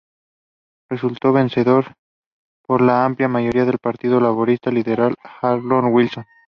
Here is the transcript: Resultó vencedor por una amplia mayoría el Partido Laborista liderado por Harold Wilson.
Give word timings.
Resultó 0.89 1.31
vencedor 1.31 1.93
por 2.65 2.81
una 2.81 3.05
amplia 3.05 3.27
mayoría 3.27 3.65
el 3.65 3.77
Partido 3.77 4.19
Laborista 4.19 4.71
liderado 4.71 5.13
por 5.13 5.31
Harold 5.51 5.93
Wilson. 5.93 6.25